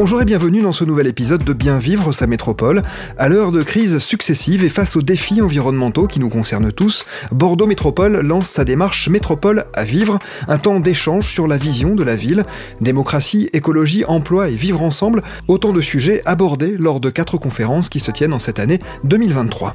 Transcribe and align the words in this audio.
Bonjour 0.00 0.22
et 0.22 0.24
bienvenue 0.24 0.60
dans 0.60 0.70
ce 0.70 0.84
nouvel 0.84 1.08
épisode 1.08 1.42
de 1.42 1.52
Bien 1.52 1.80
vivre 1.80 2.12
sa 2.12 2.28
métropole. 2.28 2.84
À 3.18 3.28
l'heure 3.28 3.50
de 3.50 3.64
crises 3.64 3.98
successives 3.98 4.62
et 4.62 4.68
face 4.68 4.94
aux 4.94 5.02
défis 5.02 5.42
environnementaux 5.42 6.06
qui 6.06 6.20
nous 6.20 6.28
concernent 6.28 6.70
tous, 6.70 7.04
Bordeaux 7.32 7.66
Métropole 7.66 8.20
lance 8.20 8.48
sa 8.48 8.64
démarche 8.64 9.08
Métropole 9.08 9.64
à 9.74 9.82
vivre, 9.82 10.20
un 10.46 10.58
temps 10.58 10.78
d'échange 10.78 11.32
sur 11.32 11.48
la 11.48 11.56
vision 11.56 11.96
de 11.96 12.04
la 12.04 12.14
ville, 12.14 12.44
démocratie, 12.80 13.50
écologie, 13.52 14.04
emploi 14.04 14.50
et 14.50 14.54
vivre 14.54 14.82
ensemble, 14.82 15.20
autant 15.48 15.72
de 15.72 15.80
sujets 15.80 16.22
abordés 16.26 16.76
lors 16.78 17.00
de 17.00 17.10
quatre 17.10 17.36
conférences 17.36 17.88
qui 17.88 17.98
se 17.98 18.12
tiennent 18.12 18.32
en 18.32 18.38
cette 18.38 18.60
année 18.60 18.78
2023. 19.02 19.74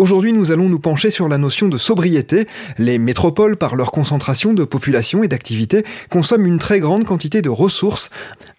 Aujourd'hui, 0.00 0.32
nous 0.32 0.50
allons 0.50 0.70
nous 0.70 0.78
pencher 0.78 1.10
sur 1.10 1.28
la 1.28 1.36
notion 1.36 1.68
de 1.68 1.76
sobriété. 1.76 2.46
Les 2.78 2.96
métropoles, 2.96 3.58
par 3.58 3.76
leur 3.76 3.92
concentration 3.92 4.54
de 4.54 4.64
population 4.64 5.22
et 5.22 5.28
d'activité, 5.28 5.84
consomment 6.08 6.46
une 6.46 6.58
très 6.58 6.80
grande 6.80 7.04
quantité 7.04 7.42
de 7.42 7.50
ressources, 7.50 8.08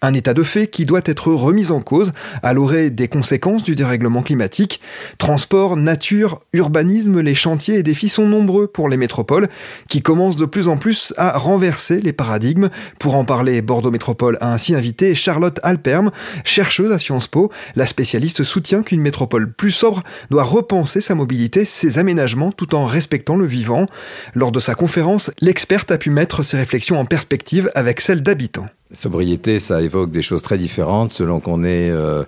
un 0.02 0.14
état 0.14 0.34
de 0.34 0.44
fait 0.44 0.68
qui 0.68 0.86
doit 0.86 1.00
être 1.04 1.32
remis 1.32 1.72
en 1.72 1.80
cause 1.80 2.12
à 2.44 2.52
l'orée 2.52 2.90
des 2.90 3.08
conséquences 3.08 3.64
du 3.64 3.74
dérèglement 3.74 4.22
climatique. 4.22 4.80
Transport, 5.18 5.76
nature, 5.76 6.42
urbanisme, 6.52 7.18
les 7.18 7.34
chantiers 7.34 7.74
et 7.74 7.82
défis 7.82 8.08
sont 8.08 8.28
nombreux 8.28 8.68
pour 8.68 8.88
les 8.88 8.96
métropoles, 8.96 9.48
qui 9.88 10.00
commencent 10.00 10.36
de 10.36 10.46
plus 10.46 10.68
en 10.68 10.76
plus 10.76 11.12
à 11.16 11.36
renverser 11.38 12.00
les 12.00 12.12
paradigmes. 12.12 12.70
Pour 13.00 13.16
en 13.16 13.24
parler, 13.24 13.62
Bordeaux 13.62 13.90
Métropole 13.90 14.38
a 14.40 14.52
ainsi 14.52 14.76
invité 14.76 15.16
Charlotte 15.16 15.58
Alperme, 15.64 16.12
chercheuse 16.44 16.92
à 16.92 17.00
Sciences 17.00 17.26
Po. 17.26 17.50
La 17.74 17.88
spécialiste 17.88 18.44
soutient 18.44 18.84
qu'une 18.84 19.00
métropole 19.00 19.52
plus 19.52 19.72
sobre 19.72 20.04
doit 20.30 20.44
repenser 20.44 21.00
sa 21.00 21.16
mobilité 21.16 21.31
ses 21.64 21.98
aménagements 21.98 22.52
tout 22.52 22.74
en 22.74 22.84
respectant 22.84 23.36
le 23.36 23.46
vivant. 23.46 23.86
Lors 24.34 24.52
de 24.52 24.60
sa 24.60 24.74
conférence, 24.74 25.30
l'experte 25.40 25.90
a 25.90 25.98
pu 25.98 26.10
mettre 26.10 26.42
ses 26.42 26.56
réflexions 26.56 26.98
en 26.98 27.04
perspective 27.04 27.70
avec 27.74 28.00
celles 28.00 28.22
d'habitants. 28.22 28.66
Sobriété, 28.92 29.58
ça 29.58 29.80
évoque 29.80 30.10
des 30.10 30.20
choses 30.20 30.42
très 30.42 30.58
différentes 30.58 31.12
selon 31.12 31.40
qu'on 31.40 31.64
est 31.64 31.90
euh, 31.90 32.24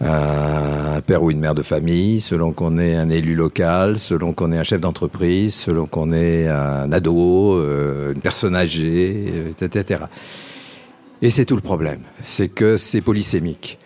un 0.00 1.00
père 1.02 1.22
ou 1.22 1.30
une 1.30 1.40
mère 1.40 1.54
de 1.54 1.62
famille, 1.62 2.20
selon 2.20 2.52
qu'on 2.52 2.78
est 2.78 2.94
un 2.94 3.10
élu 3.10 3.34
local, 3.34 3.98
selon 3.98 4.32
qu'on 4.32 4.50
est 4.52 4.58
un 4.58 4.62
chef 4.62 4.80
d'entreprise, 4.80 5.54
selon 5.54 5.86
qu'on 5.86 6.14
est 6.14 6.48
un 6.48 6.90
ado, 6.90 7.56
euh, 7.56 8.14
une 8.14 8.20
personne 8.20 8.56
âgée, 8.56 9.50
etc. 9.50 10.04
Et 11.20 11.28
c'est 11.28 11.44
tout 11.44 11.56
le 11.56 11.62
problème, 11.62 12.00
c'est 12.22 12.48
que 12.48 12.78
c'est 12.78 13.02
polysémique. 13.02 13.78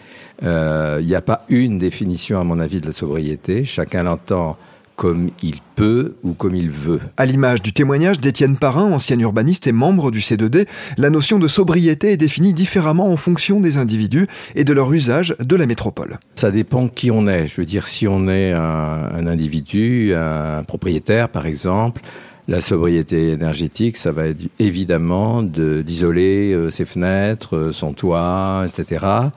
Il 0.43 0.49
euh, 0.49 1.03
n'y 1.03 1.15
a 1.15 1.21
pas 1.21 1.45
une 1.49 1.79
définition, 1.79 2.41
à 2.41 2.45
mon 2.45 2.61
avis, 2.61 2.81
de 2.81 2.87
la 2.87 2.93
sobriété. 2.93 3.65
Chacun 3.65 4.05
l'entend 4.05 4.57
comme 5.01 5.31
il 5.43 5.61
peut 5.77 6.17
ou 6.23 6.35
comme 6.35 6.55
il 6.55 6.69
veut. 6.69 7.01
À 7.17 7.25
l'image 7.25 7.63
du 7.63 7.73
témoignage 7.73 8.21
d'Étienne 8.21 8.59
Parrain, 8.59 8.85
ancien 8.93 9.19
urbaniste 9.19 9.67
et 9.67 9.73
membre 9.73 10.11
du 10.11 10.21
C2D, 10.21 10.67
la 10.99 11.09
notion 11.09 11.39
de 11.39 11.49
sobriété 11.49 12.13
est 12.13 12.19
définie 12.19 12.53
différemment 12.53 13.09
en 13.09 13.17
fonction 13.17 13.61
des 13.61 13.79
individus 13.79 14.29
et 14.55 14.65
de 14.65 14.75
leur 14.75 14.93
usage 14.93 15.35
de 15.41 15.57
la 15.57 15.65
métropole. 15.65 16.19
Ça 16.35 16.51
dépend 16.51 16.89
qui 16.89 17.11
on 17.11 17.27
est. 17.29 17.47
Je 17.47 17.57
veux 17.57 17.65
dire, 17.65 17.87
si 17.87 18.07
on 18.09 18.29
est 18.29 18.53
un, 18.53 19.27
individu, 19.27 20.13
un 20.15 20.63
propriétaire 20.65 21.31
par 21.31 21.47
exemple, 21.47 22.03
la 22.47 22.61
sobriété 22.61 23.31
énergétique, 23.31 23.97
ça 23.97 24.13
va 24.13 24.27
être 24.27 24.43
évidemment 24.59 25.43
d'isoler 25.43 26.53
euh, 26.53 26.69
ses 26.69 26.85
fenêtres, 26.85 27.57
euh, 27.57 27.73
son 27.73 27.95
toit, 27.95 28.67
etc 28.67 29.31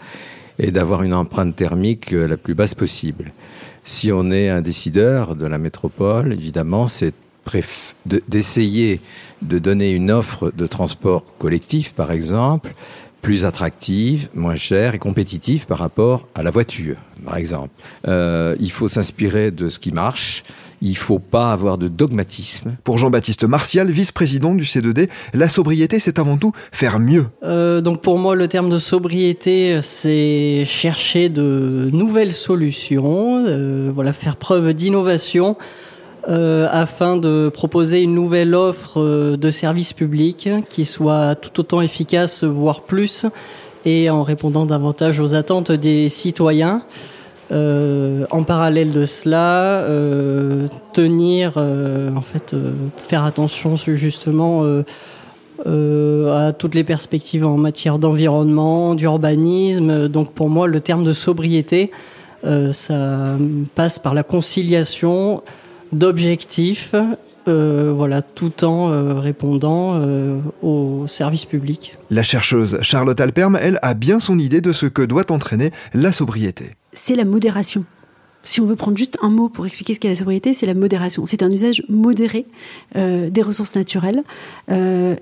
et 0.60 0.72
d'avoir 0.72 1.04
une 1.04 1.14
empreinte 1.14 1.56
thermique 1.56 2.14
euh, 2.14 2.28
la 2.28 2.38
plus 2.38 2.56
basse 2.56 2.76
possible. 2.76 3.32
Si 3.84 4.12
on 4.12 4.32
est 4.32 4.50
un 4.50 4.62
décideur 4.62 5.36
de 5.36 5.46
la 5.46 5.58
métropole, 5.58 6.34
évidemment, 6.34 6.88
c'est 6.88 7.14
d'essayer 8.06 9.02
de 9.42 9.60
donner 9.60 9.92
une 9.92 10.12
offre 10.12 10.52
de 10.56 10.66
transport 10.66 11.26
collectif, 11.38 11.94
par 11.94 12.12
exemple, 12.12 12.74
plus 13.22 13.46
attractive, 13.46 14.30
moins 14.34 14.56
chère 14.56 14.96
et 14.96 15.00
compétitive 15.00 15.66
par 15.66 15.80
rapport 15.80 16.28
à 16.36 16.44
la 16.44 16.52
voiture, 16.52 16.98
par 17.26 17.38
exemple. 17.38 17.72
Euh, 18.08 18.56
il 18.60 18.72
faut 18.72 18.90
s'inspirer 18.90 19.52
de 19.52 19.70
ce 19.70 19.80
qui 19.80 19.92
marche. 19.92 20.44
Il 20.86 20.90
ne 20.90 20.96
faut 20.96 21.20
pas 21.20 21.54
avoir 21.54 21.78
de 21.78 21.88
dogmatisme. 21.88 22.76
Pour 22.84 22.98
Jean-Baptiste 22.98 23.46
Martial, 23.46 23.90
vice-président 23.90 24.54
du 24.54 24.66
C2D, 24.66 25.08
la 25.34 25.48
sobriété, 25.48 25.98
c'est 25.98 26.20
avant 26.20 26.36
tout 26.36 26.52
faire 26.74 27.00
mieux. 27.00 27.28
Euh, 27.42 27.80
donc 27.80 28.02
pour 28.02 28.18
moi, 28.18 28.36
le 28.36 28.50
terme 28.50 28.70
de 28.70 28.80
sobriété, 28.80 29.80
c'est 29.82 30.66
chercher 30.66 31.30
de 31.30 31.90
nouvelles 31.94 32.34
solutions, 32.34 33.46
euh, 33.48 33.92
voilà, 33.96 34.12
faire 34.12 34.36
preuve 34.36 34.74
d'innovation. 34.74 35.56
Euh, 36.30 36.70
afin 36.72 37.18
de 37.18 37.50
proposer 37.54 38.02
une 38.02 38.14
nouvelle 38.14 38.56
offre 38.56 39.36
de 39.36 39.52
services 39.52 39.92
publics 39.92 40.50
qui 40.70 40.86
soit 40.86 41.36
tout 41.36 41.60
autant 41.60 41.82
efficace, 41.82 42.46
voire 42.46 42.82
plus, 42.82 43.26
et 43.86 44.10
en 44.10 44.24
répondant 44.24 44.66
davantage 44.66 45.20
aux 45.20 45.36
attentes 45.36 45.72
des 45.72 46.10
citoyens. 46.10 46.84
Euh, 47.54 48.26
en 48.32 48.44
parallèle 48.44 48.92
de 48.92 49.06
cela, 49.06 49.82
euh, 49.82 50.68
tenir, 50.92 51.54
euh, 51.58 52.10
en 52.16 52.22
fait, 52.22 52.56
faire 52.98 53.24
attention 53.24 53.76
justement 53.76 54.64
à 55.66 56.52
toutes 56.52 56.76
les 56.76 56.84
perspectives 56.84 57.46
en 57.46 57.58
matière 57.58 58.00
d'environnement, 58.00 58.96
d'urbanisme. 58.96 60.10
Donc 60.10 60.34
pour 60.34 60.50
moi, 60.50 60.68
le 60.68 60.80
terme 60.80 61.04
de 61.04 61.14
sobriété, 61.14 61.92
ça 62.72 63.38
passe 63.76 64.00
par 64.00 64.14
la 64.14 64.24
conciliation 64.24 65.44
d'objectifs, 65.92 66.96
voilà, 67.46 68.22
tout 68.22 68.66
en 68.66 69.20
répondant 69.20 69.94
euh, 69.96 70.40
aux 70.62 71.08
services 71.08 71.46
publics. 71.46 71.98
La 72.10 72.24
chercheuse 72.24 72.78
Charlotte 72.82 73.20
Alperme, 73.20 73.58
elle, 73.62 73.80
a 73.82 73.94
bien 73.94 74.20
son 74.20 74.40
idée 74.40 74.62
de 74.62 74.72
ce 74.72 74.86
que 74.86 75.02
doit 75.02 75.32
entraîner 75.32 75.72
la 75.94 76.12
sobriété. 76.12 76.72
C'est 77.06 77.16
la 77.16 77.26
modération. 77.26 77.84
Si 78.44 78.62
on 78.62 78.66
veut 78.66 78.78
prendre 78.78 78.96
juste 78.96 79.18
un 79.22 79.30
mot 79.30 79.50
pour 79.50 79.66
expliquer 79.66 79.94
ce 79.94 80.00
qu'est 80.00 80.08
la 80.08 80.16
sobriété, 80.16 80.54
c'est 80.54 80.66
la 80.66 80.74
modération. 80.74 81.26
C'est 81.26 81.44
un 81.44 81.52
usage 81.52 81.84
modéré 81.90 82.46
des 82.96 83.42
ressources 83.42 83.76
naturelles 83.76 84.24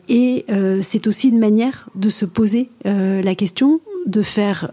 et 0.08 0.46
c'est 0.84 1.08
aussi 1.08 1.30
une 1.30 1.40
manière 1.40 1.90
de 1.96 2.10
se 2.10 2.26
poser 2.26 2.70
la 2.86 3.34
question 3.34 3.82
de 4.06 4.22
faire 4.22 4.70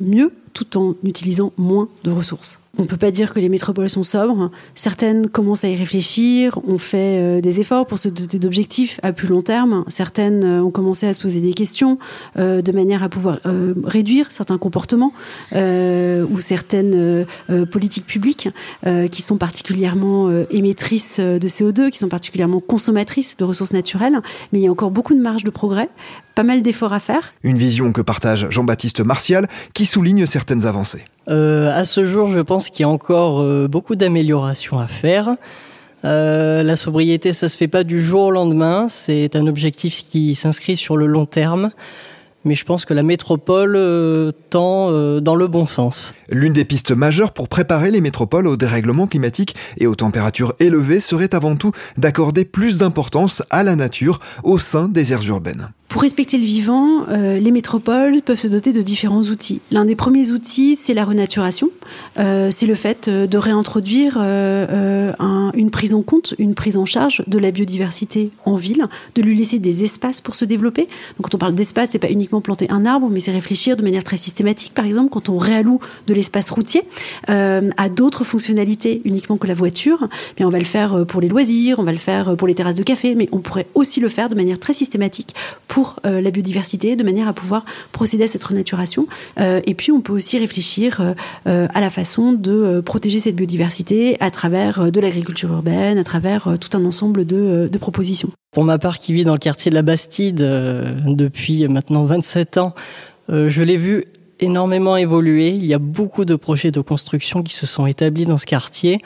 mieux 0.00 0.32
tout 0.54 0.78
en 0.78 0.94
utilisant 1.04 1.52
moins 1.58 1.90
de 2.04 2.10
ressources. 2.10 2.58
On 2.78 2.82
ne 2.82 2.86
peut 2.86 2.98
pas 2.98 3.10
dire 3.10 3.32
que 3.32 3.40
les 3.40 3.48
métropoles 3.48 3.88
sont 3.88 4.02
sobres. 4.02 4.50
Certaines 4.74 5.28
commencent 5.28 5.64
à 5.64 5.68
y 5.68 5.76
réfléchir, 5.76 6.58
ont 6.66 6.78
fait 6.78 7.18
euh, 7.18 7.40
des 7.40 7.58
efforts 7.58 7.86
pour 7.86 7.98
se 7.98 8.08
doter 8.08 8.38
d'objectifs 8.38 9.00
à 9.02 9.12
plus 9.12 9.28
long 9.28 9.40
terme. 9.40 9.84
Certaines 9.88 10.44
euh, 10.44 10.62
ont 10.62 10.70
commencé 10.70 11.06
à 11.06 11.14
se 11.14 11.20
poser 11.20 11.40
des 11.40 11.54
questions 11.54 11.98
euh, 12.38 12.60
de 12.60 12.72
manière 12.72 13.02
à 13.02 13.08
pouvoir 13.08 13.38
réduire 13.84 14.30
certains 14.30 14.58
comportements 14.58 15.12
ou 15.52 16.40
certaines 16.40 17.26
politiques 17.70 18.06
publiques 18.06 18.48
qui 19.10 19.22
sont 19.22 19.36
particulièrement 19.36 20.30
émettrices 20.50 21.20
de 21.20 21.48
CO2, 21.48 21.90
qui 21.90 21.98
sont 21.98 22.08
particulièrement 22.08 22.60
consommatrices 22.60 23.36
de 23.36 23.44
ressources 23.44 23.72
naturelles. 23.72 24.20
Mais 24.52 24.60
il 24.60 24.62
y 24.62 24.68
a 24.68 24.70
encore 24.70 24.90
beaucoup 24.90 25.14
de 25.14 25.20
marge 25.20 25.44
de 25.44 25.50
progrès, 25.50 25.88
pas 26.34 26.42
mal 26.42 26.62
d'efforts 26.62 26.92
à 26.92 26.98
faire. 26.98 27.32
Une 27.42 27.58
vision 27.58 27.92
que 27.92 28.00
partage 28.00 28.46
Jean-Baptiste 28.50 29.00
Martial 29.00 29.48
qui 29.74 29.86
souligne 29.86 30.26
certaines 30.26 30.66
avancées. 30.66 31.04
Euh, 31.28 31.70
à 31.74 31.84
ce 31.84 32.04
jour, 32.04 32.28
je 32.28 32.38
pense 32.38 32.70
qu'il 32.70 32.82
y 32.82 32.84
a 32.84 32.88
encore 32.88 33.40
euh, 33.40 33.68
beaucoup 33.68 33.96
d'améliorations 33.96 34.78
à 34.78 34.86
faire. 34.86 35.34
Euh, 36.04 36.62
la 36.62 36.76
sobriété, 36.76 37.32
ça 37.32 37.48
se 37.48 37.56
fait 37.56 37.68
pas 37.68 37.84
du 37.84 38.02
jour 38.02 38.24
au 38.24 38.30
lendemain. 38.30 38.86
C'est 38.88 39.34
un 39.34 39.46
objectif 39.46 40.02
qui 40.02 40.34
s'inscrit 40.34 40.76
sur 40.76 40.96
le 40.96 41.06
long 41.06 41.26
terme 41.26 41.70
mais 42.44 42.54
je 42.54 42.64
pense 42.64 42.84
que 42.84 42.94
la 42.94 43.02
métropole 43.02 43.74
euh, 43.74 44.30
tend 44.50 44.92
dans 45.20 45.34
le 45.34 45.48
bon 45.48 45.66
sens. 45.66 46.14
L'une 46.28 46.52
des 46.52 46.64
pistes 46.64 46.92
majeures 46.92 47.32
pour 47.32 47.48
préparer 47.48 47.90
les 47.90 48.00
métropoles 48.00 48.46
au 48.46 48.56
dérèglement 48.56 49.08
climatique 49.08 49.56
et 49.78 49.88
aux 49.88 49.96
températures 49.96 50.54
élevées 50.60 51.00
serait 51.00 51.34
avant 51.34 51.56
tout 51.56 51.72
d'accorder 51.96 52.44
plus 52.44 52.78
d'importance 52.78 53.42
à 53.50 53.64
la 53.64 53.74
nature 53.74 54.20
au 54.44 54.60
sein 54.60 54.86
des 54.86 55.12
aires 55.12 55.26
urbaines. 55.26 55.70
Pour 55.88 56.02
respecter 56.02 56.38
le 56.38 56.44
vivant, 56.44 57.06
euh, 57.08 57.38
les 57.38 57.50
métropoles 57.50 58.20
peuvent 58.22 58.38
se 58.38 58.48
doter 58.48 58.72
de 58.72 58.82
différents 58.82 59.22
outils. 59.22 59.60
L'un 59.70 59.84
des 59.84 59.96
premiers 59.96 60.30
outils, 60.32 60.74
c'est 60.74 60.94
la 60.94 61.04
renaturation. 61.04 61.70
c'est 62.16 62.66
le 62.66 62.74
fait 62.74 63.08
de 63.08 63.38
réintroduire 63.38 64.18
une 64.18 65.70
prise 65.70 65.94
en 65.94 66.02
compte, 66.02 66.34
une 66.38 66.54
prise 66.54 66.76
en 66.76 66.84
charge 66.84 67.22
de 67.26 67.38
la 67.38 67.50
biodiversité 67.50 68.30
en 68.44 68.56
ville, 68.56 68.86
de 69.14 69.22
lui 69.22 69.36
laisser 69.36 69.58
des 69.58 69.84
espaces 69.84 70.20
pour 70.20 70.34
se 70.34 70.44
développer. 70.44 70.82
Donc 70.82 71.22
quand 71.22 71.34
on 71.34 71.38
parle 71.38 71.54
d'espace, 71.54 71.90
c'est 71.92 71.98
pas 71.98 72.10
uniquement 72.10 72.40
planter 72.40 72.66
un 72.70 72.84
arbre, 72.84 73.08
mais 73.10 73.20
c'est 73.20 73.32
réfléchir 73.32 73.76
de 73.76 73.82
manière 73.82 74.04
très 74.04 74.16
systématique, 74.16 74.72
par 74.74 74.84
exemple, 74.84 75.10
quand 75.10 75.28
on 75.28 75.38
réalloue 75.38 75.80
de 76.06 76.14
l'espace 76.14 76.50
routier 76.50 76.82
euh, 77.28 77.68
à 77.76 77.88
d'autres 77.88 78.24
fonctionnalités 78.24 79.02
uniquement 79.04 79.36
que 79.36 79.46
la 79.46 79.54
voiture, 79.54 80.08
mais 80.38 80.44
on 80.44 80.48
va 80.48 80.58
le 80.58 80.64
faire 80.64 80.94
euh, 80.94 81.04
pour 81.04 81.20
les 81.20 81.28
loisirs, 81.28 81.78
on 81.78 81.84
va 81.84 81.92
le 81.92 81.98
faire 81.98 82.30
euh, 82.30 82.36
pour 82.36 82.48
les 82.48 82.54
terrasses 82.54 82.76
de 82.76 82.82
café, 82.82 83.14
mais 83.14 83.28
on 83.32 83.38
pourrait 83.38 83.66
aussi 83.74 84.00
le 84.00 84.08
faire 84.08 84.28
de 84.28 84.34
manière 84.34 84.58
très 84.58 84.72
systématique 84.72 85.34
la 86.04 86.30
biodiversité, 86.30 86.96
de 86.96 87.02
manière 87.02 87.28
à 87.28 87.32
pouvoir 87.32 87.64
procéder 87.92 88.24
à 88.24 88.26
cette 88.26 88.44
renaturation. 88.44 89.06
et 89.38 89.74
puis, 89.74 89.92
on 89.92 90.00
peut 90.00 90.12
aussi 90.12 90.38
réfléchir 90.38 91.14
à 91.44 91.80
la 91.80 91.90
façon 91.90 92.32
de 92.32 92.80
protéger 92.80 93.18
cette 93.20 93.36
biodiversité 93.36 94.16
à 94.20 94.30
travers 94.30 94.90
de 94.90 95.00
l'agriculture 95.00 95.50
urbaine, 95.52 95.98
à 95.98 96.04
travers 96.04 96.56
tout 96.60 96.76
un 96.76 96.84
ensemble 96.84 97.24
de, 97.24 97.68
de 97.70 97.78
propositions. 97.78 98.30
Pour 98.52 98.64
ma 98.64 98.78
part, 98.78 98.98
qui 98.98 99.12
vit 99.12 99.24
dans 99.24 99.34
le 99.34 99.38
quartier 99.38 99.70
de 99.70 99.74
la 99.74 99.82
Bastide 99.82 100.36
depuis 101.06 101.66
maintenant 101.68 102.04
27 102.04 102.58
ans, 102.58 102.74
je 103.28 103.62
l'ai 103.62 103.76
vu 103.76 104.06
énormément 104.40 104.96
évolué. 104.96 105.50
Il 105.50 105.64
y 105.64 105.74
a 105.74 105.78
beaucoup 105.78 106.24
de 106.24 106.34
projets 106.34 106.70
de 106.70 106.80
construction 106.80 107.42
qui 107.42 107.54
se 107.54 107.66
sont 107.66 107.86
établis 107.86 108.26
dans 108.26 108.38
ce 108.38 108.46
quartier. 108.46 109.00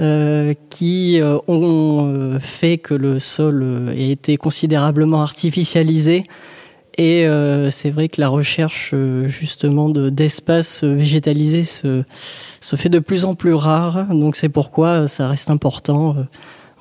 Euh, 0.00 0.54
qui 0.70 1.20
euh, 1.20 1.36
ont 1.46 2.06
euh, 2.06 2.40
fait 2.40 2.78
que 2.78 2.94
le 2.94 3.18
sol 3.18 3.92
ait 3.94 4.10
été 4.10 4.38
considérablement 4.38 5.20
artificialisé. 5.20 6.24
Et 6.96 7.26
c'est 7.70 7.88
vrai 7.88 8.08
que 8.08 8.20
la 8.20 8.28
recherche 8.28 8.94
justement 9.26 9.88
d'espaces 9.88 10.84
végétalisés 10.84 11.62
se, 11.62 12.02
se, 12.60 12.76
fait 12.76 12.90
de 12.90 12.98
plus 12.98 13.24
en 13.24 13.34
plus 13.34 13.54
rare. 13.54 14.06
Donc 14.10 14.36
c'est 14.36 14.50
pourquoi 14.50 15.08
ça 15.08 15.28
reste 15.28 15.48
important 15.48 16.14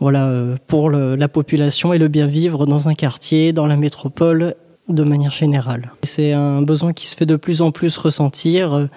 voilà, 0.02 0.30
pour 0.68 0.90
la 0.90 1.28
population 1.30 1.94
et 1.94 2.00
le 2.00 2.10
bien 2.10 2.26
vivre 2.26 2.66
dans 2.66 2.90
un 2.90 2.96
quartier, 2.96 3.54
dans 3.54 3.66
la 3.66 3.78
métropole 3.78 4.56
de 4.90 5.04
manière 5.04 5.32
générale. 5.32 5.94
C'est 6.04 6.34
un 6.34 6.64
besoin 6.64 6.92
qui 6.92 7.08
se 7.08 7.16
fait 7.16 7.28
de 7.28 7.38
plus 7.38 7.62
en 7.62 7.72
plus 7.72 7.96
ressentir. 7.96 8.90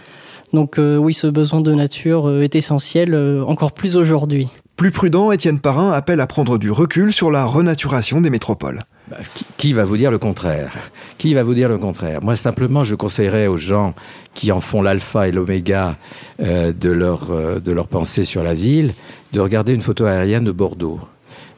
Donc 0.53 0.79
euh, 0.79 0.97
oui, 0.97 1.15
ce 1.15 1.27
besoin 1.27 1.61
de 1.61 1.73
nature 1.73 2.29
euh, 2.29 2.43
est 2.43 2.55
essentiel 2.55 3.15
euh, 3.15 3.43
encore 3.45 3.73
plus 3.73 3.97
aujourd'hui. 3.97 4.49
Plus 4.77 4.91
prudent, 4.91 5.33
Étienne 5.33 5.61
Parrain 5.61 5.93
appelle 5.93 6.21
à 6.21 6.27
prendre 6.27 6.59
du 6.59 6.71
recul 6.71 7.13
sur 7.13 7.31
la 7.31 7.45
renaturation 7.45 8.21
des 8.21 8.31
métropoles. 8.31 8.81
Bah, 9.11 9.19
qui, 9.57 9.73
va 9.73 9.85
vous 9.85 9.97
dire 9.97 10.11
le 10.11 10.19
contraire? 10.19 10.73
Qui 11.19 11.35
va 11.35 11.43
vous 11.43 11.55
dire 11.55 11.69
le 11.69 11.79
contraire? 11.79 12.23
Moi, 12.23 12.37
simplement, 12.37 12.85
je 12.85 12.95
conseillerais 12.95 13.47
aux 13.47 13.57
gens 13.57 13.95
qui 14.35 14.53
en 14.53 14.61
font 14.61 14.83
l'alpha 14.83 15.29
et 15.29 15.33
l'oméga 15.33 15.99
de, 16.39 16.91
leur, 16.91 17.61
de 17.61 17.73
leur 17.73 17.89
pensée 17.89 18.25
sur 18.25 18.43
la 18.43 18.55
ville 18.55 18.95
de 19.33 19.41
regarder 19.41 19.75
une 19.75 19.83
photo 19.83 20.05
aérienne 20.05 20.45
de 20.45 20.53
Bordeaux. 20.53 21.01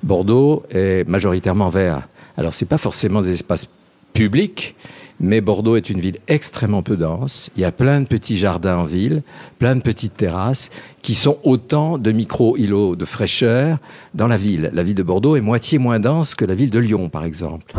Bordeaux 0.02 0.64
est 0.70 1.06
majoritairement 1.08 1.68
vert. 1.68 2.08
Alors, 2.36 2.52
c'est 2.52 2.68
pas 2.68 2.78
forcément 2.78 3.22
des 3.22 3.32
espaces 3.32 3.68
public, 4.14 4.74
mais 5.20 5.40
Bordeaux 5.40 5.76
est 5.76 5.90
une 5.90 6.00
ville 6.00 6.18
extrêmement 6.28 6.82
peu 6.82 6.96
dense. 6.96 7.50
Il 7.56 7.62
y 7.62 7.64
a 7.64 7.72
plein 7.72 8.00
de 8.00 8.06
petits 8.06 8.36
jardins 8.36 8.78
en 8.78 8.84
ville, 8.84 9.22
plein 9.58 9.76
de 9.76 9.82
petites 9.82 10.16
terrasses 10.16 10.70
qui 11.02 11.14
sont 11.14 11.38
autant 11.44 11.98
de 11.98 12.12
micro-îlots 12.12 12.96
de 12.96 13.04
fraîcheur 13.04 13.78
dans 14.14 14.28
la 14.28 14.36
ville. 14.36 14.70
La 14.72 14.82
ville 14.82 14.94
de 14.94 15.02
Bordeaux 15.02 15.36
est 15.36 15.40
moitié 15.40 15.78
moins 15.78 16.00
dense 16.00 16.34
que 16.34 16.44
la 16.44 16.54
ville 16.54 16.70
de 16.70 16.78
Lyon, 16.78 17.08
par 17.08 17.24
exemple. 17.24 17.72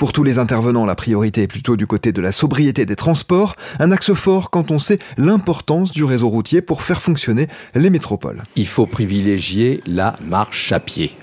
Pour 0.00 0.12
tous 0.14 0.24
les 0.24 0.38
intervenants, 0.38 0.86
la 0.86 0.94
priorité 0.94 1.42
est 1.42 1.46
plutôt 1.46 1.76
du 1.76 1.86
côté 1.86 2.10
de 2.10 2.22
la 2.22 2.32
sobriété 2.32 2.86
des 2.86 2.96
transports, 2.96 3.54
un 3.80 3.90
axe 3.90 4.14
fort 4.14 4.48
quand 4.48 4.70
on 4.70 4.78
sait 4.78 4.98
l'importance 5.18 5.90
du 5.90 6.04
réseau 6.04 6.30
routier 6.30 6.62
pour 6.62 6.80
faire 6.80 7.02
fonctionner 7.02 7.48
les 7.74 7.90
métropoles. 7.90 8.44
Il 8.56 8.66
faut 8.66 8.86
privilégier 8.86 9.82
la 9.84 10.16
marche 10.26 10.72
à 10.72 10.80
pied. 10.80 11.14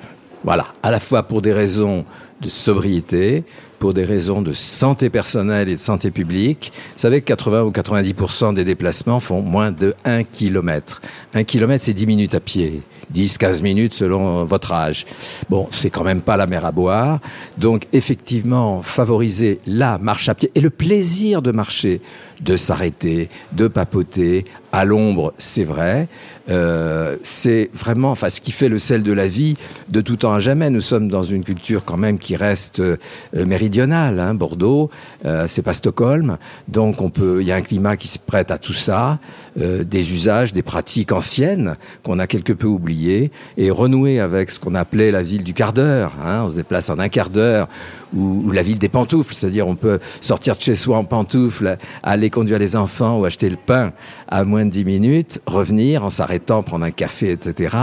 Voilà, 0.43 0.67
à 0.83 0.91
la 0.91 0.99
fois 0.99 1.23
pour 1.23 1.41
des 1.41 1.53
raisons 1.53 2.05
de 2.39 2.49
sobriété, 2.49 3.45
pour 3.79 3.93
des 3.93 4.03
raisons 4.03 4.41
de 4.41 4.53
santé 4.53 5.09
personnelle 5.09 5.69
et 5.69 5.75
de 5.75 5.79
santé 5.79 6.11
publique. 6.11 6.71
Vous 6.95 7.01
savez 7.01 7.21
que 7.21 7.25
80 7.25 7.63
ou 7.63 7.69
90% 7.71 8.53
des 8.53 8.63
déplacements 8.63 9.19
font 9.19 9.41
moins 9.41 9.71
de 9.71 9.93
1 10.05 10.23
km. 10.23 11.01
1 11.33 11.43
km, 11.43 11.83
c'est 11.83 11.93
10 11.93 12.07
minutes 12.07 12.35
à 12.35 12.39
pied. 12.39 12.81
10, 13.09 13.37
15 13.37 13.61
minutes 13.61 13.93
selon 13.93 14.43
votre 14.43 14.73
âge. 14.73 15.05
Bon, 15.49 15.67
c'est 15.71 15.89
quand 15.89 16.03
même 16.03 16.21
pas 16.21 16.37
la 16.37 16.45
mer 16.45 16.65
à 16.65 16.71
boire. 16.71 17.19
Donc, 17.57 17.87
effectivement, 17.93 18.81
favoriser 18.81 19.59
la 19.65 19.97
marche 19.97 20.29
à 20.29 20.35
pied 20.35 20.51
et 20.55 20.59
le 20.59 20.69
plaisir 20.69 21.41
de 21.41 21.51
marcher, 21.51 22.01
de 22.41 22.57
s'arrêter, 22.57 23.29
de 23.53 23.67
papoter, 23.67 24.45
à 24.71 24.85
l'ombre, 24.85 25.33
c'est 25.37 25.63
vrai. 25.63 26.07
Euh, 26.49 27.17
c'est 27.23 27.69
vraiment, 27.73 28.11
enfin, 28.11 28.29
ce 28.29 28.41
qui 28.41 28.51
fait 28.51 28.69
le 28.69 28.79
sel 28.79 29.03
de 29.03 29.11
la 29.11 29.27
vie 29.27 29.55
de 29.89 30.01
tout 30.01 30.17
temps 30.17 30.33
à 30.33 30.39
jamais. 30.39 30.69
Nous 30.69 30.81
sommes 30.81 31.09
dans 31.09 31.23
une 31.23 31.43
culture 31.43 31.83
quand 31.83 31.97
même 31.97 32.19
qui 32.19 32.35
reste 32.35 32.79
euh, 32.79 32.97
méridionale. 33.33 34.19
Hein, 34.19 34.33
Bordeaux, 34.33 34.89
euh, 35.25 35.45
c'est 35.47 35.61
pas 35.61 35.73
Stockholm, 35.73 36.37
donc 36.67 37.01
on 37.01 37.09
peut, 37.09 37.37
il 37.41 37.47
y 37.47 37.51
a 37.51 37.55
un 37.55 37.61
climat 37.61 37.97
qui 37.97 38.07
se 38.07 38.19
prête 38.19 38.51
à 38.51 38.57
tout 38.57 38.73
ça, 38.73 39.19
euh, 39.59 39.83
des 39.83 40.13
usages, 40.13 40.53
des 40.53 40.61
pratiques 40.61 41.11
anciennes 41.11 41.75
qu'on 42.03 42.19
a 42.19 42.27
quelque 42.27 42.53
peu 42.53 42.67
oubliées, 42.67 43.31
et 43.57 43.71
renouer 43.71 44.19
avec 44.19 44.51
ce 44.51 44.59
qu'on 44.59 44.75
appelait 44.75 45.11
la 45.11 45.23
ville 45.23 45.43
du 45.43 45.53
quart 45.53 45.73
d'heure. 45.73 46.13
Hein, 46.23 46.43
on 46.45 46.49
se 46.49 46.55
déplace 46.55 46.89
en 46.89 46.99
un 46.99 47.09
quart 47.09 47.29
d'heure 47.29 47.67
ou, 48.15 48.51
la 48.51 48.63
ville 48.63 48.79
des 48.79 48.89
pantoufles, 48.89 49.33
c'est-à-dire 49.33 49.67
on 49.67 49.75
peut 49.75 49.99
sortir 50.21 50.55
de 50.55 50.61
chez 50.61 50.75
soi 50.75 50.97
en 50.97 51.03
pantoufles, 51.03 51.77
aller 52.03 52.26
conduire 52.29 52.59
les 52.59 52.75
enfants 52.75 53.19
ou 53.19 53.25
acheter 53.25 53.49
le 53.49 53.57
pain 53.57 53.93
à 54.27 54.43
moins 54.43 54.65
de 54.65 54.69
10 54.69 54.85
minutes, 54.85 55.41
revenir 55.45 56.03
en 56.03 56.09
s'arrêtant, 56.09 56.63
prendre 56.63 56.85
un 56.85 56.91
café, 56.91 57.31
etc. 57.31 57.75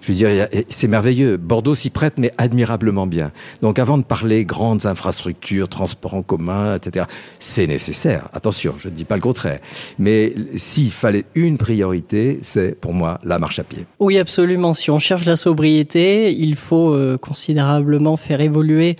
Je 0.00 0.12
veux 0.12 0.14
dire, 0.14 0.48
c'est 0.68 0.88
merveilleux. 0.88 1.36
Bordeaux 1.36 1.74
s'y 1.74 1.90
prête, 1.90 2.14
mais 2.18 2.32
admirablement 2.38 3.06
bien. 3.06 3.32
Donc 3.62 3.78
avant 3.78 3.98
de 3.98 4.04
parler 4.04 4.44
grandes 4.44 4.86
infrastructures, 4.86 5.68
transports 5.68 6.14
en 6.14 6.22
commun, 6.22 6.76
etc., 6.76 7.06
c'est 7.38 7.66
nécessaire. 7.66 8.28
Attention, 8.32 8.74
je 8.78 8.88
ne 8.88 8.94
dis 8.94 9.04
pas 9.04 9.16
le 9.16 9.22
contraire. 9.22 9.60
Mais 9.98 10.34
s'il 10.56 10.90
fallait 10.90 11.24
une 11.34 11.58
priorité, 11.58 12.38
c'est 12.42 12.78
pour 12.78 12.94
moi 12.94 13.20
la 13.24 13.38
marche 13.38 13.58
à 13.58 13.64
pied. 13.64 13.86
Oui, 13.98 14.18
absolument. 14.18 14.74
Si 14.74 14.90
on 14.90 14.98
cherche 14.98 15.24
la 15.24 15.36
sobriété, 15.36 16.32
il 16.32 16.56
faut 16.56 16.92
euh, 16.92 17.18
considérablement 17.18 18.16
faire 18.16 18.40
évoluer 18.40 18.96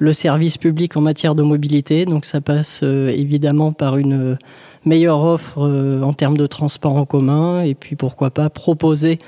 le 0.00 0.12
service 0.12 0.58
public 0.58 0.96
en 0.96 1.02
matière 1.02 1.34
de 1.34 1.42
mobilité. 1.42 2.06
Donc 2.06 2.24
ça 2.24 2.40
passe 2.40 2.80
euh, 2.82 3.08
évidemment 3.10 3.72
par 3.72 3.98
une 3.98 4.36
meilleure 4.84 5.24
offre 5.24 5.58
euh, 5.58 6.02
en 6.02 6.14
termes 6.14 6.38
de 6.38 6.46
transport 6.46 6.96
en 6.96 7.04
commun 7.04 7.62
et 7.62 7.74
puis 7.74 7.96
pourquoi 7.96 8.30
pas 8.30 8.48
proposer 8.48 9.18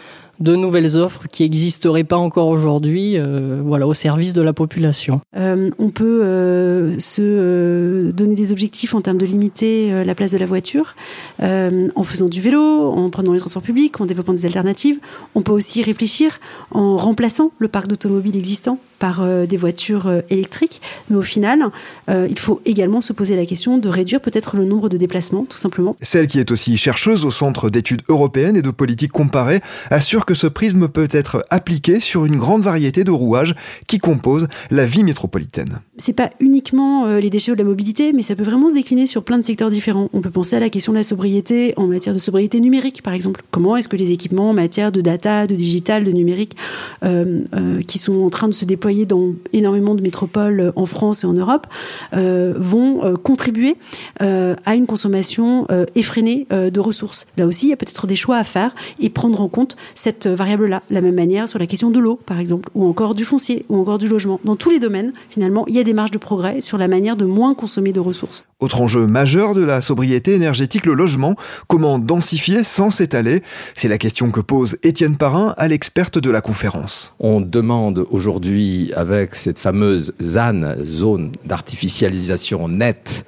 de 0.42 0.56
nouvelles 0.56 0.96
offres 0.96 1.28
qui 1.30 1.44
n'existeraient 1.44 2.04
pas 2.04 2.16
encore 2.16 2.48
aujourd'hui 2.48 3.16
euh, 3.16 3.60
voilà, 3.64 3.86
au 3.86 3.94
service 3.94 4.34
de 4.34 4.42
la 4.42 4.52
population. 4.52 5.20
Euh, 5.36 5.70
on 5.78 5.90
peut 5.90 6.22
euh, 6.24 6.98
se 6.98 8.10
donner 8.10 8.34
des 8.34 8.50
objectifs 8.50 8.94
en 8.94 9.00
termes 9.00 9.18
de 9.18 9.26
limiter 9.26 10.04
la 10.04 10.14
place 10.14 10.32
de 10.32 10.38
la 10.38 10.46
voiture 10.46 10.96
en 11.40 12.02
faisant 12.02 12.28
du 12.28 12.40
vélo, 12.40 12.90
en 12.90 13.10
prenant 13.10 13.32
les 13.32 13.38
transports 13.38 13.62
publics, 13.62 14.00
en 14.00 14.06
développant 14.06 14.32
des 14.32 14.46
alternatives. 14.46 14.98
On 15.34 15.42
peut 15.42 15.52
aussi 15.52 15.82
réfléchir 15.82 16.40
en 16.70 16.96
remplaçant 16.96 17.52
le 17.58 17.68
parc 17.68 17.86
d'automobiles 17.86 18.36
existant 18.36 18.78
par 19.02 19.26
des 19.26 19.56
voitures 19.56 20.08
électriques. 20.30 20.80
Mais 21.10 21.16
au 21.16 21.22
final, 21.22 21.70
il 22.08 22.38
faut 22.38 22.60
également 22.64 23.00
se 23.00 23.12
poser 23.12 23.34
la 23.34 23.44
question 23.46 23.78
de 23.78 23.88
réduire 23.88 24.20
peut-être 24.20 24.56
le 24.56 24.64
nombre 24.64 24.88
de 24.88 24.96
déplacements, 24.96 25.44
tout 25.44 25.58
simplement. 25.58 25.96
Celle 26.00 26.28
qui 26.28 26.38
est 26.38 26.52
aussi 26.52 26.76
chercheuse 26.76 27.24
au 27.24 27.32
Centre 27.32 27.68
d'études 27.68 28.02
européennes 28.08 28.56
et 28.56 28.62
de 28.62 28.70
politique 28.70 29.10
comparée 29.10 29.60
assure 29.90 30.24
que 30.24 30.34
ce 30.34 30.46
prisme 30.46 30.88
peut 30.88 31.08
être 31.10 31.44
appliqué 31.50 31.98
sur 31.98 32.24
une 32.24 32.36
grande 32.36 32.62
variété 32.62 33.02
de 33.02 33.10
rouages 33.10 33.54
qui 33.86 33.98
composent 33.98 34.48
la 34.70 34.86
vie 34.86 35.04
métropolitaine. 35.04 35.80
C'est 35.98 36.12
pas 36.12 36.30
uniquement 36.40 37.06
euh, 37.06 37.20
les 37.20 37.30
déchets 37.30 37.52
ou 37.52 37.54
la 37.54 37.64
mobilité, 37.64 38.12
mais 38.12 38.22
ça 38.22 38.34
peut 38.34 38.42
vraiment 38.42 38.68
se 38.68 38.74
décliner 38.74 39.06
sur 39.06 39.24
plein 39.24 39.38
de 39.38 39.44
secteurs 39.44 39.70
différents. 39.70 40.08
On 40.12 40.20
peut 40.20 40.30
penser 40.30 40.56
à 40.56 40.60
la 40.60 40.70
question 40.70 40.92
de 40.92 40.98
la 40.98 41.02
sobriété 41.02 41.74
en 41.76 41.86
matière 41.86 42.14
de 42.14 42.18
sobriété 42.18 42.60
numérique, 42.60 43.02
par 43.02 43.14
exemple. 43.14 43.42
Comment 43.50 43.76
est-ce 43.76 43.88
que 43.88 43.96
les 43.96 44.10
équipements 44.10 44.50
en 44.50 44.54
matière 44.54 44.92
de 44.92 45.00
data, 45.00 45.46
de 45.46 45.54
digital, 45.54 46.04
de 46.04 46.12
numérique, 46.12 46.56
euh, 47.04 47.42
euh, 47.54 47.80
qui 47.82 47.98
sont 47.98 48.22
en 48.22 48.30
train 48.30 48.48
de 48.48 48.54
se 48.54 48.64
déployer 48.64 48.91
dans 49.06 49.34
énormément 49.52 49.94
de 49.94 50.02
métropoles 50.02 50.72
en 50.76 50.86
France 50.86 51.24
et 51.24 51.26
en 51.26 51.32
Europe, 51.32 51.66
vont 52.12 53.16
contribuer 53.22 53.76
à 54.20 54.74
une 54.74 54.86
consommation 54.86 55.66
effrénée 55.94 56.46
de 56.50 56.80
ressources. 56.80 57.26
Là 57.36 57.46
aussi, 57.46 57.66
il 57.66 57.70
y 57.70 57.72
a 57.72 57.76
peut-être 57.76 58.06
des 58.06 58.16
choix 58.16 58.36
à 58.36 58.44
faire 58.44 58.74
et 59.00 59.10
prendre 59.10 59.40
en 59.40 59.48
compte 59.48 59.76
cette 59.94 60.26
variable-là. 60.26 60.82
la 60.90 61.00
même 61.00 61.14
manière 61.14 61.48
sur 61.48 61.58
la 61.58 61.66
question 61.66 61.90
de 61.90 61.98
l'eau, 61.98 62.18
par 62.24 62.38
exemple, 62.38 62.68
ou 62.74 62.86
encore 62.86 63.14
du 63.14 63.24
foncier, 63.24 63.64
ou 63.68 63.78
encore 63.78 63.98
du 63.98 64.08
logement. 64.08 64.40
Dans 64.44 64.56
tous 64.56 64.70
les 64.70 64.78
domaines, 64.78 65.12
finalement, 65.30 65.64
il 65.66 65.74
y 65.74 65.78
a 65.78 65.84
des 65.84 65.92
marges 65.92 66.10
de 66.10 66.18
progrès 66.18 66.60
sur 66.60 66.78
la 66.78 66.88
manière 66.88 67.16
de 67.16 67.24
moins 67.24 67.54
consommer 67.54 67.92
de 67.92 68.00
ressources. 68.00 68.44
Autre 68.60 68.80
enjeu 68.80 69.06
majeur 69.06 69.54
de 69.54 69.64
la 69.64 69.80
sobriété 69.80 70.34
énergétique, 70.34 70.86
le 70.86 70.94
logement. 70.94 71.34
Comment 71.66 71.98
densifier 71.98 72.62
sans 72.62 72.90
s'étaler? 72.90 73.42
C'est 73.74 73.88
la 73.88 73.98
question 73.98 74.30
que 74.30 74.40
pose 74.40 74.76
Étienne 74.82 75.16
Parrain 75.16 75.54
à 75.56 75.68
l'experte 75.68 76.18
de 76.18 76.30
la 76.30 76.40
conférence. 76.40 77.14
On 77.18 77.40
demande 77.40 78.06
aujourd'hui, 78.10 78.81
avec 78.94 79.34
cette 79.34 79.58
fameuse 79.58 80.14
ZAN, 80.20 80.76
zone 80.82 81.30
d'artificialisation 81.44 82.68
nette, 82.68 83.24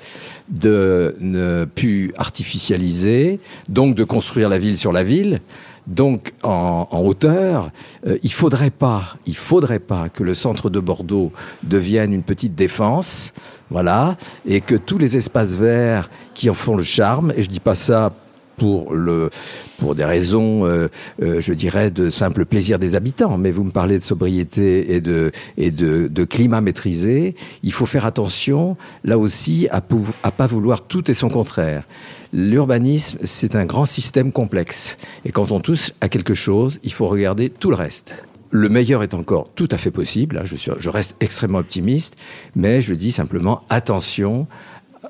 de 0.48 1.16
ne 1.20 1.64
plus 1.64 2.12
artificialiser, 2.16 3.40
donc 3.68 3.94
de 3.94 4.04
construire 4.04 4.48
la 4.48 4.58
ville 4.58 4.78
sur 4.78 4.92
la 4.92 5.02
ville. 5.02 5.40
Donc 5.86 6.32
en, 6.42 6.86
hauteur, 7.04 7.70
euh, 8.06 8.16
il 8.22 8.32
faudrait 8.32 8.70
pas, 8.70 9.16
il 9.26 9.36
faudrait 9.36 9.80
pas 9.80 10.08
que 10.08 10.22
le 10.22 10.32
centre 10.32 10.70
de 10.70 10.80
Bordeaux 10.80 11.30
devienne 11.62 12.14
une 12.14 12.22
petite 12.22 12.54
défense, 12.54 13.34
voilà, 13.68 14.14
et 14.46 14.62
que 14.62 14.76
tous 14.76 14.96
les 14.96 15.16
espaces 15.16 15.54
verts 15.54 16.08
qui 16.32 16.48
en 16.48 16.54
font 16.54 16.76
le 16.76 16.84
charme, 16.84 17.32
et 17.36 17.42
je 17.42 17.50
dis 17.50 17.60
pas 17.60 17.74
ça 17.74 18.12
pour 18.56 18.94
le 18.94 19.30
pour 19.78 19.94
des 19.94 20.04
raisons, 20.04 20.66
euh, 20.66 20.88
euh, 21.22 21.40
je 21.40 21.52
dirais, 21.52 21.90
de 21.90 22.08
simple 22.10 22.44
plaisir 22.44 22.78
des 22.78 22.94
habitants. 22.94 23.36
Mais 23.38 23.50
vous 23.50 23.64
me 23.64 23.70
parlez 23.70 23.98
de 23.98 24.04
sobriété 24.04 24.94
et 24.94 25.00
de 25.00 25.32
et 25.56 25.70
de, 25.70 26.24
climat 26.24 26.60
maîtrisé. 26.60 27.34
Il 27.62 27.72
faut 27.72 27.86
faire 27.86 28.06
attention 28.06 28.76
là 29.04 29.18
aussi 29.18 29.68
à 29.70 29.82
à 30.22 30.30
pas 30.30 30.46
vouloir 30.46 30.86
tout 30.86 31.10
et 31.10 31.14
son 31.14 31.28
contraire. 31.28 31.84
L'urbanisme, 32.32 33.18
c'est 33.22 33.54
un 33.54 33.64
grand 33.64 33.84
système 33.84 34.32
complexe. 34.32 34.96
Et 35.24 35.30
quand 35.30 35.52
on 35.52 35.60
touche 35.60 35.92
à 36.00 36.08
quelque 36.08 36.34
chose, 36.34 36.80
il 36.82 36.92
faut 36.92 37.06
regarder 37.06 37.48
tout 37.48 37.70
le 37.70 37.76
reste. 37.76 38.24
Le 38.50 38.68
meilleur 38.68 39.02
est 39.02 39.14
encore 39.14 39.50
tout 39.54 39.68
à 39.70 39.78
fait 39.78 39.90
possible. 39.90 40.40
Je, 40.44 40.56
suis, 40.56 40.70
je 40.78 40.88
reste 40.88 41.16
extrêmement 41.20 41.58
optimiste, 41.58 42.16
mais 42.54 42.80
je 42.80 42.94
dis 42.94 43.10
simplement 43.10 43.62
attention 43.68 44.46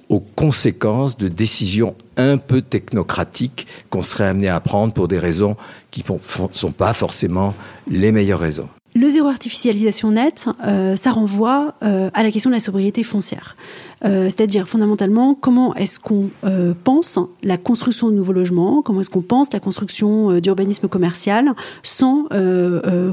aux 0.08 0.20
conséquences 0.20 1.16
de 1.16 1.28
décisions 1.28 1.94
un 2.16 2.36
peu 2.36 2.62
technocratiques 2.62 3.66
qu'on 3.90 4.02
serait 4.02 4.26
amené 4.26 4.48
à 4.48 4.60
prendre 4.60 4.92
pour 4.92 5.08
des 5.08 5.18
raisons 5.18 5.56
qui 5.90 6.04
ne 6.08 6.48
sont 6.52 6.72
pas 6.72 6.92
forcément 6.92 7.54
les 7.88 8.12
meilleures 8.12 8.40
raisons. 8.40 8.68
Le 8.96 9.08
zéro 9.08 9.26
artificialisation 9.26 10.12
net, 10.12 10.48
euh, 10.64 10.94
ça 10.94 11.10
renvoie 11.10 11.74
euh, 11.82 12.10
à 12.14 12.22
la 12.22 12.30
question 12.30 12.50
de 12.50 12.54
la 12.54 12.60
sobriété 12.60 13.02
foncière. 13.02 13.56
Euh, 14.04 14.24
c'est-à-dire 14.24 14.68
fondamentalement 14.68 15.34
comment 15.34 15.74
est-ce 15.74 15.98
qu'on 16.00 16.28
euh, 16.44 16.74
pense 16.84 17.18
la 17.42 17.56
construction 17.56 18.08
de 18.08 18.14
nouveaux 18.14 18.32
logements, 18.32 18.82
comment 18.82 19.00
est-ce 19.00 19.10
qu'on 19.10 19.22
pense 19.22 19.52
la 19.52 19.60
construction 19.60 20.30
euh, 20.30 20.40
d'urbanisme 20.40 20.88
commercial 20.88 21.52
sans 21.82 22.24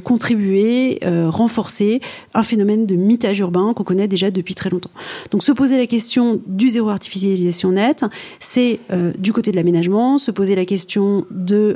contribuer, 0.03 0.99
renforcer 1.27 2.01
un 2.33 2.43
phénomène 2.43 2.85
de 2.85 2.95
mitage 2.95 3.39
urbain 3.39 3.73
qu'on 3.73 3.83
connaît 3.83 4.07
déjà 4.07 4.31
depuis 4.31 4.55
très 4.55 4.69
longtemps. 4.69 4.89
Donc 5.31 5.43
se 5.43 5.51
poser 5.51 5.77
la 5.77 5.87
question 5.87 6.41
du 6.47 6.69
zéro 6.69 6.89
artificialisation 6.89 7.71
net, 7.71 8.05
c'est 8.39 8.79
du 9.17 9.33
côté 9.33 9.51
de 9.51 9.55
l'aménagement, 9.55 10.17
se 10.17 10.31
poser 10.31 10.55
la 10.55 10.65
question 10.65 11.25
de 11.31 11.75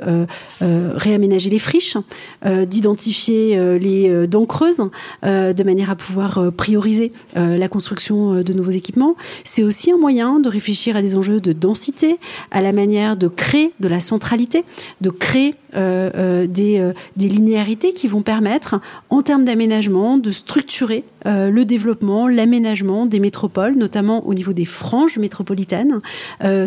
réaménager 0.59 1.49
les 1.49 1.59
friches, 1.59 1.97
d'identifier 2.43 3.77
les 3.79 4.27
dents 4.27 4.45
creuses, 4.45 4.83
de 5.23 5.63
manière 5.63 5.89
à 5.89 5.95
pouvoir 5.95 6.51
prioriser 6.55 7.11
la 7.35 7.67
construction 7.67 8.41
de 8.41 8.53
nouveaux 8.53 8.71
équipements 8.71 8.94
c'est 9.43 9.63
aussi 9.63 9.91
un 9.91 9.97
moyen 9.97 10.39
de 10.39 10.49
réfléchir 10.49 10.95
à 10.95 11.01
des 11.01 11.15
enjeux 11.15 11.39
de 11.39 11.53
densité, 11.53 12.17
à 12.51 12.61
la 12.61 12.73
manière 12.73 13.17
de 13.17 13.27
créer 13.27 13.73
de 13.79 13.87
la 13.87 13.99
centralité, 13.99 14.63
de 15.01 15.09
créer 15.09 15.55
euh, 15.75 16.09
euh, 16.15 16.47
des, 16.47 16.79
euh, 16.79 16.93
des, 17.17 17.27
linéarités 17.27 17.93
qui 17.93 18.07
vont 18.07 18.21
permettre, 18.21 18.79
en 19.09 19.21
termes 19.21 19.43
d'aménagement, 19.43 20.17
de 20.17 20.31
structurer 20.31 21.03
le 21.27 21.63
développement, 21.63 22.27
l'aménagement 22.27 23.07
des 23.07 23.19
métropoles, 23.19 23.73
notamment 23.73 24.27
au 24.27 24.35
niveau 24.35 24.53
des 24.53 24.65
franges 24.65 25.17
métropolitaines, 25.17 26.01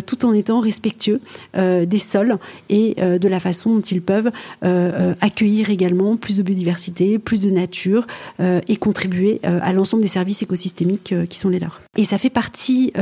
tout 0.05 0.25
en 0.25 0.33
étant 0.33 0.59
respectueux 0.59 1.21
des 1.55 1.99
sols 2.01 2.39
et 2.69 2.97
de 2.97 3.29
la 3.29 3.39
façon 3.39 3.77
dont 3.77 3.81
ils 3.81 4.03
peuvent 4.03 4.33
accueillir 5.21 5.71
également 5.71 6.17
plus 6.17 6.39
de 6.39 6.43
biodiversité, 6.43 7.21
plus 7.21 7.41
de 7.41 7.51
nature 7.51 8.09
et 8.41 8.75
contribuer 8.75 9.41
à 9.45 9.73
l'ensemble 9.73 10.03
des 10.03 10.09
services 10.09 10.43
écosystémiques 10.43 11.15
qui 11.29 11.39
sont 11.39 11.51
les 11.51 11.61
leurs. 11.61 11.81
Et 11.97 12.03
ça 12.03 12.18
fait 12.19 12.31
partie 12.31 12.93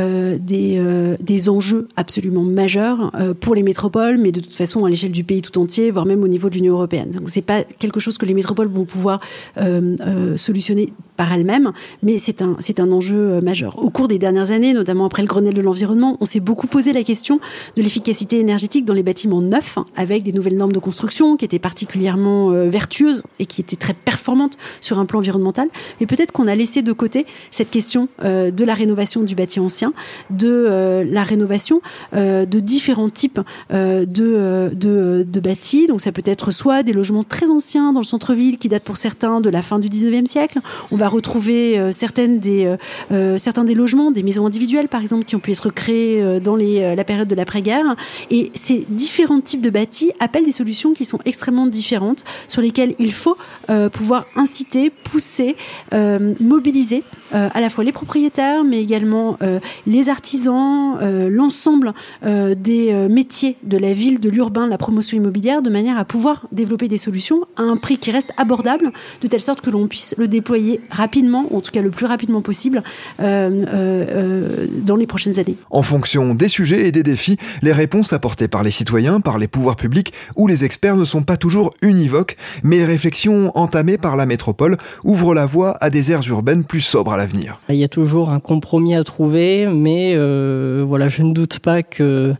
des, 0.40 0.80
des 1.20 1.48
enjeux 1.48 1.88
absolument 1.96 2.42
majeurs 2.42 3.12
pour 3.40 3.54
les 3.54 3.62
métropoles, 3.62 4.18
mais 4.18 4.32
de 4.32 4.40
toute 4.40 4.52
façon 4.52 4.84
à 4.84 4.90
l'échelle 4.90 5.12
du 5.12 5.24
pays 5.24 5.42
tout 5.42 5.58
entier, 5.58 5.90
voire 5.90 6.06
même 6.06 6.22
au 6.22 6.28
niveau 6.28 6.48
de 6.48 6.54
l'Union 6.54 6.74
européenne. 6.74 7.10
Donc 7.10 7.30
c'est 7.30 7.42
pas 7.42 7.62
quelque 7.62 8.00
chose 8.00 8.18
que 8.18 8.26
les 8.26 8.34
métropoles 8.34 8.68
vont 8.68 8.84
pouvoir 8.84 9.20
euh, 9.58 9.94
euh, 10.00 10.36
solutionner 10.36 10.92
par 11.16 11.32
elles-mêmes, 11.32 11.72
mais 12.02 12.18
c'est 12.18 12.42
un, 12.42 12.56
c'est 12.58 12.78
un 12.78 12.92
enjeu 12.92 13.16
euh, 13.16 13.40
majeur. 13.40 13.82
Au 13.82 13.90
cours 13.90 14.08
des 14.08 14.18
dernières 14.18 14.50
années, 14.50 14.74
notamment 14.74 15.06
après 15.06 15.22
le 15.22 15.28
Grenelle 15.28 15.54
de 15.54 15.62
l'environnement, 15.62 16.16
on 16.20 16.24
s'est 16.24 16.40
beaucoup 16.40 16.66
posé 16.66 16.92
la 16.92 17.02
question 17.02 17.40
de 17.76 17.82
l'efficacité 17.82 18.38
énergétique 18.38 18.84
dans 18.84 18.94
les 18.94 19.02
bâtiments 19.02 19.40
neufs, 19.40 19.78
avec 19.96 20.22
des 20.22 20.32
nouvelles 20.32 20.56
normes 20.56 20.72
de 20.72 20.78
construction 20.78 21.36
qui 21.36 21.44
étaient 21.44 21.58
particulièrement 21.58 22.50
vertueuses 22.68 23.22
et 23.38 23.46
qui 23.46 23.60
étaient 23.60 23.76
très 23.76 23.94
performantes 23.94 24.58
sur 24.80 24.98
un 24.98 25.06
plan 25.06 25.20
environnemental. 25.20 25.68
Mais 26.00 26.06
peut-être 26.06 26.32
qu'on 26.32 26.46
a 26.46 26.54
laissé 26.54 26.82
de 26.82 26.92
côté 26.92 27.26
cette 27.50 27.70
question 27.70 28.08
de 28.22 28.64
la 28.64 28.74
rénovation 28.74 29.05
du 29.24 29.34
bâti 29.34 29.60
ancien, 29.60 29.92
de 30.30 31.06
la 31.10 31.22
rénovation 31.22 31.80
de 32.12 32.60
différents 32.60 33.10
types 33.10 33.40
de, 33.70 34.04
de, 34.06 35.26
de 35.28 35.40
bâtis 35.40 35.86
donc 35.88 36.00
ça 36.00 36.12
peut 36.12 36.22
être 36.24 36.50
soit 36.50 36.82
des 36.82 36.92
logements 36.92 37.24
très 37.24 37.50
anciens 37.50 37.92
dans 37.92 38.00
le 38.00 38.06
centre-ville 38.06 38.58
qui 38.58 38.68
datent 38.68 38.84
pour 38.84 38.96
certains 38.96 39.40
de 39.40 39.50
la 39.50 39.62
fin 39.62 39.78
du 39.78 39.88
19e 39.88 40.26
siècle. 40.26 40.60
On 40.90 40.96
va 40.96 41.08
retrouver 41.08 41.78
euh, 41.78 41.90
des, 42.38 42.66
euh, 42.66 42.76
euh, 43.12 43.38
certains 43.38 43.64
des 43.64 43.74
logements, 43.74 44.10
des 44.10 44.22
maisons 44.22 44.46
individuelles 44.46 44.88
par 44.88 45.02
exemple, 45.02 45.24
qui 45.24 45.36
ont 45.36 45.40
pu 45.40 45.52
être 45.52 45.70
créées 45.70 46.40
dans 46.40 46.56
la 46.56 47.04
période 47.04 47.28
de 47.28 47.34
l'après-guerre. 47.34 47.96
Et 48.30 48.50
ces 48.54 48.86
différents 48.88 49.40
types 49.40 49.60
de 49.60 49.70
bâtis 49.70 50.12
appellent 50.20 50.44
des 50.44 50.52
solutions 50.52 50.94
qui 50.94 51.04
sont 51.04 51.18
extrêmement 51.24 51.66
différentes, 51.66 52.24
sur 52.48 52.62
lesquelles 52.62 52.94
il 52.98 53.12
faut 53.12 53.36
pouvoir 53.92 54.26
inciter, 54.36 54.90
pousser, 54.90 55.56
mobiliser 56.40 57.02
à 57.32 57.60
la 57.60 57.68
fois 57.68 57.84
les 57.84 57.92
propriétaires, 57.92 58.64
mais 58.64 58.80
également 58.82 59.38
les 59.86 60.08
artisans, 60.08 60.98
l'ensemble 61.28 61.92
des 62.22 63.06
métiers 63.08 63.56
de 63.62 63.76
la 63.76 63.92
ville, 63.92 64.20
de 64.20 64.28
l'urbain, 64.28 64.66
la 64.66 64.78
promotion 64.78 65.16
immobilière, 65.16 65.62
de 65.62 65.70
manière 65.70 65.98
à 65.98 66.04
pouvoir 66.04 66.46
développer 66.52 66.88
des 66.88 66.96
solutions 66.96 67.42
à 67.56 67.62
un 67.62 67.76
prix 67.76 67.98
qui 67.98 68.10
reste 68.10 68.32
abordable, 68.36 68.92
de 69.20 69.26
telle 69.26 69.40
sorte 69.40 69.60
que 69.60 69.70
l'on 69.70 69.86
puisse 69.86 70.14
le 70.18 70.28
déployer 70.28 70.80
rapidement, 70.90 71.46
en 71.54 71.60
tout 71.60 71.70
cas 71.70 71.82
le 71.82 71.90
plus 71.90 72.06
rapidement 72.06 72.42
possible, 72.42 72.82
euh, 73.20 73.64
euh, 73.66 74.06
euh, 74.08 74.66
dans 74.82 74.96
les 74.96 75.06
prochaines 75.06 75.38
années. 75.38 75.56
En 75.70 75.82
fonction 75.82 76.34
des 76.34 76.48
sujets 76.48 76.88
et 76.88 76.92
des 76.92 77.02
défis, 77.02 77.36
les 77.62 77.72
réponses 77.72 78.12
apportées 78.12 78.48
par 78.48 78.62
les 78.62 78.70
citoyens, 78.70 79.20
par 79.20 79.38
les 79.38 79.48
pouvoirs 79.48 79.76
publics 79.76 80.12
ou 80.36 80.46
les 80.46 80.64
experts 80.64 80.96
ne 80.96 81.04
sont 81.04 81.22
pas 81.22 81.36
toujours 81.36 81.74
univoques, 81.82 82.36
mais 82.62 82.78
les 82.78 82.84
réflexions 82.84 83.56
entamées 83.56 83.98
par 83.98 84.16
la 84.16 84.26
métropole 84.26 84.76
ouvrent 85.04 85.34
la 85.34 85.46
voie 85.46 85.76
à 85.80 85.90
des 85.90 86.12
aires 86.12 86.26
urbaines 86.28 86.64
plus 86.64 86.80
sobres 86.80 87.15
Il 87.68 87.76
y 87.76 87.84
a 87.84 87.88
toujours 87.88 88.30
un 88.30 88.40
compromis 88.40 88.94
à 88.94 89.04
trouver, 89.04 89.66
mais 89.66 90.16
voilà, 90.84 91.08
je 91.08 91.22
ne 91.22 91.32
doute 91.32 91.58
pas 91.60 91.82
que 91.82 92.34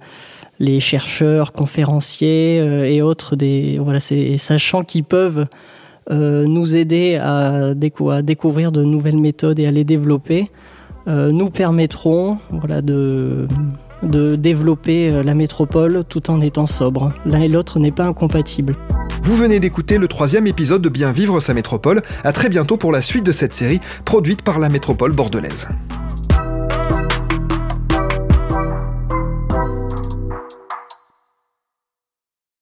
les 0.59 0.81
chercheurs, 0.81 1.53
conférenciers 1.53 2.61
euh, 2.61 2.85
et 2.85 3.03
autres, 3.03 3.37
des, 3.37 3.79
voilà, 3.79 4.01
sachant 4.01 4.83
qu'ils 4.83 5.05
peuvent 5.05 5.45
euh, 6.11 6.45
nous 6.47 6.77
aider 6.77 7.17
à, 7.17 7.75
découvrir 7.75 8.73
de 8.73 8.83
nouvelles 8.83 9.19
méthodes 9.19 9.59
et 9.59 9.67
à 9.67 9.71
les 9.71 9.85
développer, 9.85 10.51
euh, 11.09 11.31
nous 11.31 11.51
permettront 11.51 12.39
de, 12.53 13.47
de 14.03 14.37
développer 14.37 15.23
la 15.23 15.35
métropole 15.35 16.05
tout 16.09 16.31
en 16.31 16.41
étant 16.41 16.67
sobre. 16.67 17.13
L'un 17.25 17.41
et 17.41 17.49
l'autre 17.49 17.79
n'est 17.79 17.93
pas 17.93 18.05
incompatible. 18.05 18.75
Vous 19.27 19.35
venez 19.35 19.59
d'écouter 19.59 19.99
le 19.99 20.07
troisième 20.07 20.47
épisode 20.47 20.83
de 20.83 20.89
Bien 20.89 21.11
vivre 21.11 21.41
sa 21.41 21.53
métropole. 21.53 22.03
À 22.23 22.31
très 22.31 22.49
bientôt 22.49 22.77
pour 22.77 22.93
la 22.93 23.03
suite 23.03 23.27
de 23.27 23.33
cette 23.33 23.57
série 23.57 23.81
produite 24.05 24.43
par 24.43 24.61
la 24.61 24.69
métropole 24.69 25.11
bordelaise. 25.11 25.67